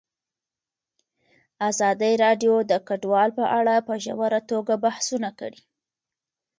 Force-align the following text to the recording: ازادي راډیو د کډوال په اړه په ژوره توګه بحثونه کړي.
ازادي 1.69 2.13
راډیو 2.23 2.53
د 2.71 2.73
کډوال 2.87 3.29
په 3.37 3.45
اړه 3.59 3.75
په 3.87 3.93
ژوره 4.03 4.39
توګه 4.51 4.73
بحثونه 4.83 5.29
کړي. 5.39 5.61